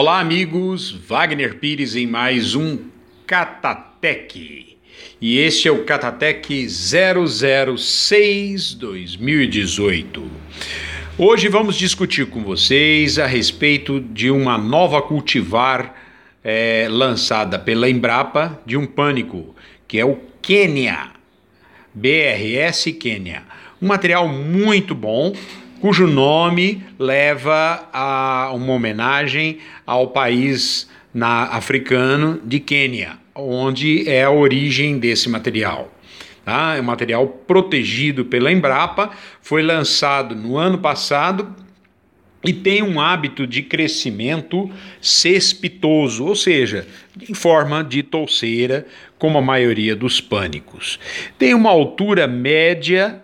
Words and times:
Olá, 0.00 0.20
amigos. 0.20 0.92
Wagner 0.92 1.56
Pires 1.56 1.96
em 1.96 2.06
mais 2.06 2.54
um 2.54 2.78
Catatec. 3.26 4.78
E 5.20 5.38
este 5.38 5.66
é 5.66 5.72
o 5.72 5.84
Catatec 5.84 6.68
006 6.68 8.74
2018. 8.74 10.30
Hoje 11.18 11.48
vamos 11.48 11.74
discutir 11.74 12.26
com 12.26 12.44
vocês 12.44 13.18
a 13.18 13.26
respeito 13.26 13.98
de 13.98 14.30
uma 14.30 14.56
nova 14.56 15.02
cultivar 15.02 15.92
é, 16.44 16.86
lançada 16.88 17.58
pela 17.58 17.90
Embrapa 17.90 18.62
de 18.64 18.76
um 18.76 18.86
pânico, 18.86 19.52
que 19.88 19.98
é 19.98 20.04
o 20.04 20.16
Quênia, 20.40 21.10
BRS 21.92 22.92
Quênia. 22.92 23.42
Um 23.82 23.88
material 23.88 24.28
muito 24.28 24.94
bom, 24.94 25.34
cujo 25.80 26.06
nome 26.06 26.82
leva 26.98 27.88
a 27.92 28.52
uma 28.54 28.72
homenagem 28.72 29.58
ao 29.86 30.08
país 30.08 30.88
na, 31.12 31.44
africano 31.44 32.40
de 32.44 32.60
Quênia, 32.60 33.18
onde 33.34 34.08
é 34.08 34.24
a 34.24 34.30
origem 34.30 34.98
desse 34.98 35.28
material. 35.28 35.92
Tá? 36.44 36.76
É 36.76 36.80
um 36.80 36.84
material 36.84 37.26
protegido 37.26 38.24
pela 38.24 38.50
Embrapa, 38.50 39.10
foi 39.40 39.62
lançado 39.62 40.34
no 40.34 40.56
ano 40.56 40.78
passado 40.78 41.54
e 42.44 42.52
tem 42.52 42.82
um 42.82 43.00
hábito 43.00 43.46
de 43.46 43.62
crescimento 43.62 44.70
cespitoso, 45.00 46.24
ou 46.24 46.36
seja, 46.36 46.86
em 47.28 47.34
forma 47.34 47.82
de 47.82 48.02
touceira, 48.02 48.86
como 49.18 49.38
a 49.38 49.42
maioria 49.42 49.96
dos 49.96 50.20
pânicos. 50.20 51.00
Tem 51.36 51.52
uma 51.52 51.70
altura 51.70 52.26
média 52.26 53.20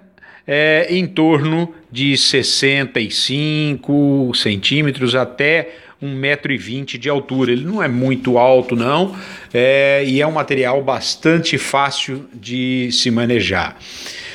é, 0.47 0.87
em 0.91 1.07
torno 1.07 1.75
de 1.91 2.15
65 2.17 4.33
centímetros 4.35 5.15
até 5.15 5.71
1,20m 6.03 6.99
de 6.99 7.09
altura. 7.09 7.53
Ele 7.53 7.65
não 7.65 7.83
é 7.83 7.89
muito 7.89 8.37
alto, 8.37 8.77
não, 8.77 9.17
é, 9.53 10.05
e 10.07 10.21
é 10.21 10.27
um 10.27 10.33
material 10.33 10.83
bastante 10.83 11.57
fácil 11.57 12.27
de 12.35 12.91
se 12.93 13.11
manejar. 13.11 13.79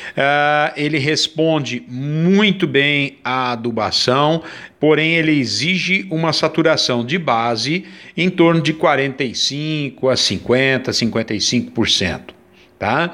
Uh, 0.09 0.73
ele 0.75 0.97
responde 0.97 1.81
muito 1.87 2.67
bem 2.67 3.19
à 3.23 3.53
adubação, 3.53 4.43
porém 4.77 5.15
ele 5.15 5.31
exige 5.31 6.05
uma 6.09 6.33
saturação 6.33 7.05
de 7.05 7.17
base 7.17 7.85
em 8.17 8.29
torno 8.29 8.59
de 8.59 8.73
45 8.73 10.09
a 10.09 10.17
50, 10.17 10.91
55%, 10.91 12.21
tá? 12.77 13.13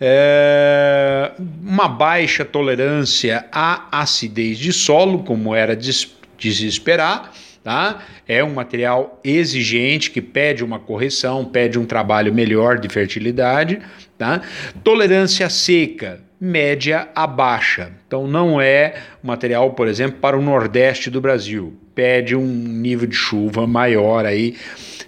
É, 0.00 1.32
uma 1.62 1.86
baixa 1.86 2.44
tolerância 2.44 3.44
à 3.52 4.00
acidez 4.00 4.58
de 4.58 4.72
solo, 4.72 5.24
como 5.24 5.54
era 5.54 5.76
de, 5.76 5.92
se 5.92 6.66
esperar, 6.66 7.32
Tá? 7.62 8.02
É 8.26 8.42
um 8.42 8.54
material 8.54 9.20
exigente 9.22 10.10
que 10.10 10.22
pede 10.22 10.64
uma 10.64 10.78
correção, 10.78 11.44
pede 11.44 11.78
um 11.78 11.84
trabalho 11.84 12.32
melhor 12.32 12.78
de 12.78 12.88
fertilidade. 12.88 13.80
Tá? 14.16 14.40
Tolerância 14.82 15.48
seca, 15.50 16.20
média 16.40 17.08
a 17.14 17.26
baixa. 17.26 17.92
Então 18.06 18.26
não 18.26 18.58
é 18.58 18.94
material, 19.22 19.72
por 19.72 19.88
exemplo, 19.88 20.18
para 20.20 20.38
o 20.38 20.42
nordeste 20.42 21.10
do 21.10 21.20
Brasil. 21.20 21.74
Pede 21.94 22.34
um 22.34 22.46
nível 22.46 23.06
de 23.06 23.14
chuva 23.14 23.66
maior 23.66 24.24
aí, 24.24 24.56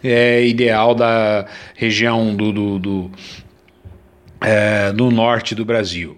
é 0.05 0.45
ideal 0.45 0.95
da 0.95 1.47
região 1.75 2.37
do, 2.37 2.53
do, 2.53 2.79
do 2.79 3.11
é, 4.45 4.93
no 4.93 5.11
norte 5.11 5.55
do 5.55 5.65
Brasil. 5.65 6.17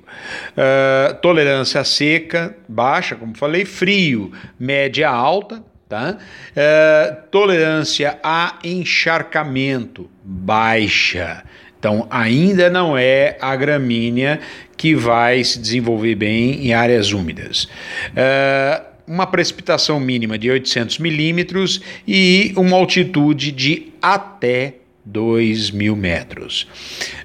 É, 0.56 1.14
tolerância 1.14 1.82
seca, 1.84 2.56
baixa, 2.68 3.14
como 3.14 3.36
falei, 3.36 3.64
frio, 3.64 4.32
média 4.58 5.08
alta, 5.08 5.62
tá? 5.88 6.18
É, 6.54 7.16
tolerância 7.30 8.18
a 8.22 8.58
encharcamento, 8.64 10.10
baixa. 10.22 11.44
Então, 11.78 12.06
ainda 12.10 12.70
não 12.70 12.96
é 12.96 13.36
a 13.40 13.54
gramínea 13.54 14.40
que 14.76 14.94
vai 14.94 15.44
se 15.44 15.58
desenvolver 15.58 16.14
bem 16.14 16.66
em 16.66 16.72
áreas 16.72 17.12
úmidas. 17.12 17.68
É, 18.16 18.80
uma 19.06 19.26
precipitação 19.26 20.00
mínima 20.00 20.38
de 20.38 20.50
800 20.50 20.98
milímetros 20.98 21.80
e 22.08 22.54
uma 22.56 22.76
altitude 22.76 23.52
de 23.52 23.92
até 24.00 24.76
2 25.04 25.70
mil 25.70 25.94
metros. 25.94 26.66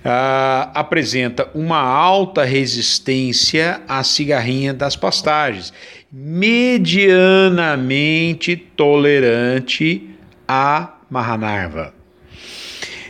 Ah, 0.04 0.70
apresenta 0.74 1.50
uma 1.54 1.80
alta 1.80 2.44
resistência 2.44 3.82
à 3.88 4.04
cigarrinha 4.04 4.74
das 4.74 4.96
pastagens, 4.96 5.72
medianamente 6.12 8.56
tolerante 8.56 10.10
à 10.48 10.96
marranarva. 11.10 11.94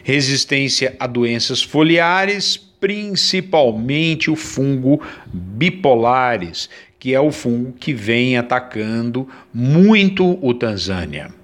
Resistência 0.04 0.96
a 1.00 1.08
doenças 1.08 1.62
foliares, 1.62 2.58
principalmente 2.58 4.32
o 4.32 4.36
fungo 4.36 5.02
bipolares, 5.32 6.68
que 6.98 7.14
é 7.14 7.20
o 7.20 7.32
fungo 7.32 7.74
que 7.74 7.94
vem 7.94 8.36
atacando 8.38 9.28
muito 9.54 10.40
o 10.46 10.54
Tanzânia. 10.54 11.39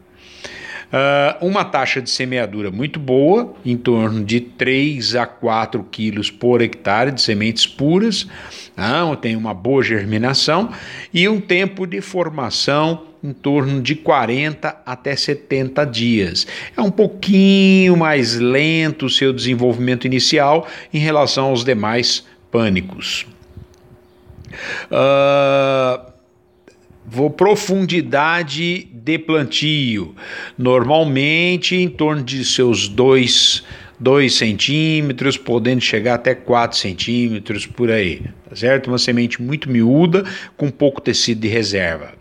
Uh, 0.85 1.45
uma 1.47 1.65
taxa 1.65 2.01
de 2.01 2.09
semeadura 2.09 2.71
muito 2.71 2.99
boa, 2.99 3.53
em 3.65 3.75
torno 3.75 4.23
de 4.23 4.39
3 4.39 5.15
a 5.15 5.25
4 5.25 5.83
quilos 5.91 6.29
por 6.29 6.61
hectare 6.61 7.11
de 7.11 7.21
sementes 7.21 7.67
puras, 7.67 8.23
uh, 8.23 9.15
tem 9.15 9.35
uma 9.35 9.53
boa 9.53 9.83
germinação 9.83 10.71
e 11.13 11.27
um 11.27 11.41
tempo 11.41 11.85
de 11.85 12.01
formação 12.01 13.03
em 13.23 13.33
torno 13.33 13.81
de 13.81 13.95
40 13.95 14.83
até 14.85 15.15
70 15.15 15.83
dias. 15.85 16.45
É 16.77 16.81
um 16.81 16.91
pouquinho 16.91 17.97
mais 17.97 18.35
lento 18.35 19.07
o 19.07 19.09
seu 19.09 19.33
desenvolvimento 19.33 20.05
inicial 20.05 20.67
em 20.93 20.99
relação 20.99 21.45
aos 21.47 21.63
demais 21.63 22.25
pânicos. 22.51 23.25
Uh, 24.85 26.14
Vou 27.07 27.29
profundidade 27.29 28.87
de 28.91 29.19
plantio, 29.19 30.15
normalmente 30.57 31.75
em 31.75 31.87
torno 31.87 32.23
de 32.23 32.43
seus 32.43 32.87
2 32.87 33.63
2 33.99 34.33
centímetros, 34.33 35.37
podendo 35.37 35.79
chegar 35.79 36.15
até 36.15 36.35
4 36.35 36.77
centímetros 36.77 37.65
por 37.65 37.89
aí, 37.89 38.21
tá 38.49 38.55
certo? 38.55 38.87
Uma 38.87 38.97
semente 38.97 39.41
muito 39.41 39.69
miúda, 39.69 40.25
com 40.57 40.69
pouco 40.69 40.99
tecido 40.99 41.39
de 41.41 41.47
reserva. 41.47 42.13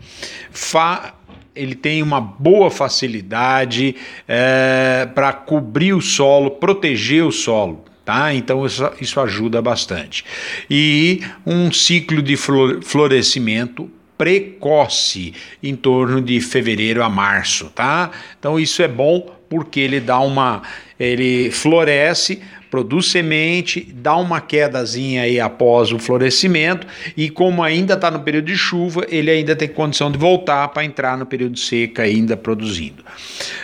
Fa 0.51 1.15
ele 1.55 1.73
tem 1.73 2.03
uma 2.03 2.19
boa 2.19 2.69
facilidade 2.69 3.95
é, 4.27 5.07
para 5.15 5.31
cobrir 5.31 5.93
o 5.93 6.01
solo, 6.01 6.51
proteger 6.51 7.23
o 7.23 7.31
solo. 7.31 7.85
Tá? 8.03 8.33
Então 8.35 8.63
isso, 8.65 8.91
isso 9.01 9.19
ajuda 9.19 9.61
bastante. 9.61 10.23
E 10.69 11.21
um 11.45 11.71
ciclo 11.71 12.21
de 12.21 12.35
florescimento 12.37 13.89
precoce, 14.17 15.33
em 15.61 15.75
torno 15.75 16.21
de 16.21 16.39
fevereiro 16.39 17.03
a 17.03 17.09
março, 17.09 17.69
tá? 17.73 18.11
Então 18.39 18.59
isso 18.59 18.81
é 18.81 18.87
bom 18.87 19.35
porque 19.49 19.79
ele 19.79 19.99
dá 19.99 20.19
uma, 20.19 20.61
ele 20.99 21.51
floresce, 21.51 22.41
produz 22.69 23.07
semente, 23.07 23.87
dá 23.93 24.15
uma 24.17 24.41
quedazinha 24.41 25.21
aí 25.21 25.39
após 25.39 25.91
o 25.91 25.99
florescimento 25.99 26.85
e 27.15 27.29
como 27.29 27.63
ainda 27.63 27.93
está 27.93 28.11
no 28.11 28.19
período 28.19 28.45
de 28.45 28.57
chuva, 28.57 29.05
ele 29.09 29.31
ainda 29.31 29.55
tem 29.55 29.67
condição 29.67 30.11
de 30.11 30.17
voltar 30.17 30.67
para 30.69 30.83
entrar 30.83 31.17
no 31.17 31.25
período 31.25 31.57
seca 31.57 32.03
ainda 32.03 32.35
produzindo. 32.35 33.03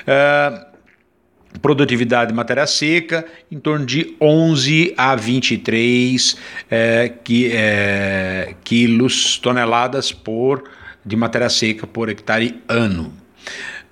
Uh, 0.03 0.70
produtividade 1.61 2.31
de 2.31 2.35
matéria 2.35 2.65
seca 2.65 3.25
em 3.51 3.59
torno 3.59 3.85
de 3.85 4.15
11 4.19 4.93
a 4.97 5.15
23 5.15 6.37
é, 6.69 7.13
que, 7.23 7.51
é, 7.53 8.55
quilos, 8.63 9.37
toneladas 9.37 10.11
por, 10.11 10.63
de 11.05 11.15
matéria 11.15 11.49
seca 11.49 11.85
por 11.85 12.09
hectare 12.09 12.61
ano. 12.67 13.13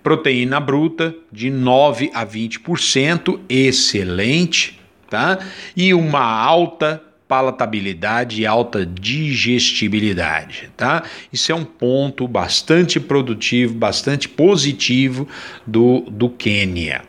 Proteína 0.01 0.59
bruta 0.59 1.13
de 1.31 1.49
9 1.49 2.09
a 2.13 2.25
20%, 2.25 3.39
excelente, 3.49 4.79
tá? 5.09 5.39
E 5.75 5.93
uma 5.93 6.21
alta 6.23 7.03
palatabilidade 7.29 8.41
e 8.41 8.45
alta 8.47 8.83
digestibilidade, 8.83 10.71
tá? 10.75 11.03
Isso 11.31 11.51
é 11.51 11.55
um 11.55 11.63
ponto 11.63 12.27
bastante 12.27 12.99
produtivo, 12.99 13.75
bastante 13.75 14.27
positivo 14.27 15.27
do, 15.65 16.01
do 16.09 16.27
Quênia. 16.27 17.03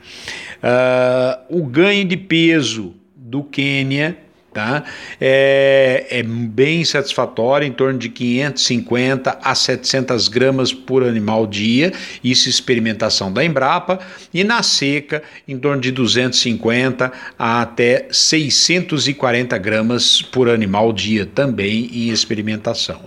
Uh, 0.63 1.61
o 1.61 1.65
ganho 1.65 2.05
de 2.05 2.19
peso 2.19 2.95
do 3.17 3.43
Quênia 3.43 4.19
Tá? 4.53 4.83
É, 5.21 6.07
é, 6.11 6.23
bem 6.25 6.85
satisfatório, 6.85 7.65
em 7.65 7.71
torno 7.71 8.01
de 8.01 8.09
550 8.09 9.39
a 9.41 9.55
700 9.55 10.27
gramas 10.27 10.73
por 10.73 11.05
animal 11.05 11.47
dia, 11.47 11.93
isso 12.23 12.49
é 12.49 12.51
experimentação 12.51 13.33
da 13.33 13.45
Embrapa, 13.45 14.01
e 14.35 14.43
na 14.43 14.61
seca, 14.65 15.23
em 15.47 15.57
torno 15.57 15.81
de 15.81 15.93
250 15.93 17.13
a 17.39 17.63
até 17.63 18.09
640 18.11 19.57
gramas 19.57 20.21
por 20.21 20.49
animal 20.49 20.93
dia, 20.93 21.27
também 21.27 21.89
em 21.93 22.09
experimentação. 22.09 23.03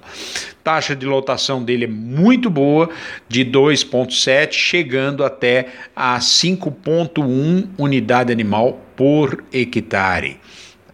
Taxa 0.63 0.96
de 0.96 1.06
lotação 1.06 1.62
dele 1.62 1.84
é 1.84 1.89
muito 1.89 2.50
boa, 2.50 2.89
de 3.28 3.44
2,7, 3.44 4.54
chegando 4.54 5.25
até 5.25 5.68
a 5.94 6.18
5,1 6.19 7.68
unidade 7.78 8.31
animal 8.31 8.80
por 8.96 9.44
hectare 9.51 10.39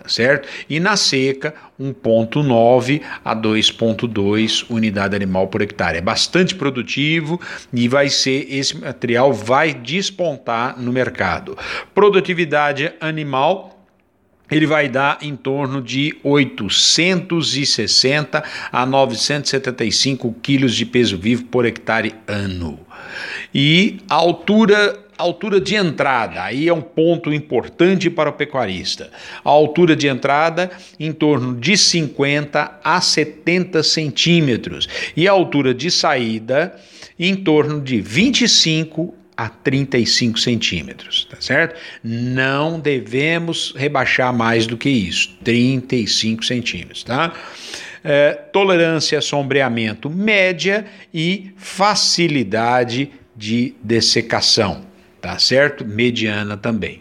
certo? 0.10 0.48
E 0.70 0.80
na 0.80 0.96
seca, 0.96 1.54
1,9 1.80 3.02
a 3.24 3.36
2,2 3.36 4.66
unidade 4.70 5.16
animal 5.16 5.48
por 5.48 5.62
hectare. 5.62 5.98
É 5.98 6.02
bastante 6.02 6.56
produtivo 6.56 7.40
e 7.74 7.88
vai 7.88 8.10
ser 8.10 8.48
esse 8.50 8.78
material 8.78 9.32
vai 9.32 9.74
despontar 9.74 10.80
no 10.80 10.92
mercado. 10.92 11.58
Produtividade 11.94 12.94
animal 13.00 13.80
ele 14.50 14.66
vai 14.66 14.90
dar 14.90 15.20
em 15.22 15.36
torno 15.36 15.80
de 15.82 16.18
860 16.24 18.44
a 18.72 18.86
975 18.86 20.34
quilos 20.42 20.74
de 20.76 20.86
peso 20.86 21.18
vivo 21.18 21.44
por 21.46 21.66
hectare 21.66 22.16
ano. 22.28 22.80
E 23.54 23.98
a 24.10 24.16
altura 24.16 24.98
altura 25.24 25.60
de 25.60 25.76
entrada, 25.76 26.44
aí 26.44 26.68
é 26.68 26.74
um 26.74 26.82
ponto 26.82 27.34
importante 27.34 28.10
para 28.10 28.30
o 28.30 28.34
pecuarista. 28.34 29.10
A 29.44 29.50
altura 29.50 29.96
de 29.96 30.08
entrada 30.08 30.72
em 31.00 31.12
torno 31.12 31.56
de 31.56 31.78
50 31.78 32.80
a 32.84 33.02
70 33.02 33.84
centímetros 33.84 34.88
e 35.16 35.28
a 35.28 35.32
altura 35.32 35.74
de 35.74 35.92
saída 35.92 36.76
em 37.20 37.36
torno 37.36 37.82
de 37.82 38.00
25 38.00 39.14
a 39.36 39.50
35 39.50 40.40
centímetros, 40.40 41.26
tá 41.30 41.38
certo? 41.40 41.80
Não 42.04 42.80
devemos 42.80 43.74
rebaixar 43.76 44.34
mais 44.34 44.68
do 44.68 44.78
que 44.78 44.90
isso, 44.90 45.38
35 45.44 46.44
centímetros, 46.44 47.04
tá? 47.04 47.34
É, 48.04 48.32
tolerância 48.32 49.18
a 49.18 49.22
sombreamento 49.22 50.10
média 50.10 50.86
e 51.14 51.52
facilidade 51.58 53.12
de 53.36 53.74
dessecação 53.84 54.89
tá 55.22 55.38
certo? 55.38 55.86
Mediana 55.86 56.56
também. 56.56 57.00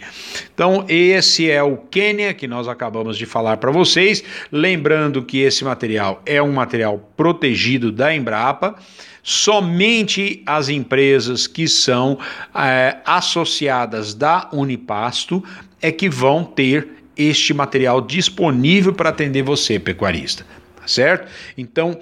Então, 0.53 0.85
esse 0.89 1.51
é 1.51 1.63
o 1.63 1.77
Quênia 1.77 2.35
que 2.35 2.49
nós 2.49 2.69
acabamos 2.69 3.17
de 3.17 3.27
falar 3.27 3.57
para 3.59 3.71
vocês. 3.71 4.23
Lembrando 4.51 5.23
que 5.23 5.39
esse 5.39 5.65
material 5.65 6.23
é 6.27 6.43
um 6.43 6.53
material 6.53 6.99
protegido 7.17 7.93
da 7.93 8.15
Embrapa. 8.15 8.77
Somente 9.23 10.43
as 10.47 10.69
empresas 10.69 11.47
que 11.47 11.69
são 11.69 12.19
é, 12.55 12.97
associadas 13.05 14.15
da 14.15 14.49
Unipasto 14.53 15.45
é 15.81 15.93
que 15.93 16.09
vão 16.09 16.45
ter 16.45 16.89
este 17.17 17.53
material 17.53 18.01
disponível 18.01 18.93
para 18.93 19.11
atender 19.11 19.43
você, 19.43 19.79
pecuarista. 19.79 20.47
Tá 20.77 20.87
certo? 20.87 21.29
Então, 21.57 21.99